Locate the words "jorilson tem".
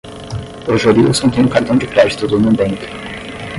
0.79-1.45